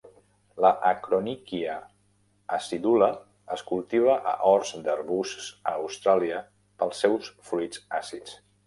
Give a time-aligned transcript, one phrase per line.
[0.63, 1.75] L'Acronychia
[2.57, 3.11] acidula
[3.57, 6.45] es cultiva a horts d'arbusts a Austràlia
[6.83, 8.39] pels seus fruits àcids.